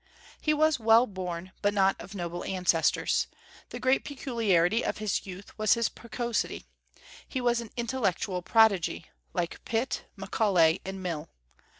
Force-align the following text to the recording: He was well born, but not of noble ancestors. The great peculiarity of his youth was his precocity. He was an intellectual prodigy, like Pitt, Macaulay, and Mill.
He 0.41 0.51
was 0.51 0.79
well 0.79 1.05
born, 1.05 1.51
but 1.61 1.75
not 1.75 1.95
of 2.01 2.15
noble 2.15 2.43
ancestors. 2.43 3.27
The 3.69 3.79
great 3.79 4.03
peculiarity 4.03 4.83
of 4.83 4.97
his 4.97 5.27
youth 5.27 5.55
was 5.59 5.75
his 5.75 5.89
precocity. 5.89 6.65
He 7.27 7.39
was 7.39 7.61
an 7.61 7.69
intellectual 7.77 8.41
prodigy, 8.41 9.05
like 9.33 9.63
Pitt, 9.63 10.05
Macaulay, 10.15 10.81
and 10.83 11.03
Mill. 11.03 11.29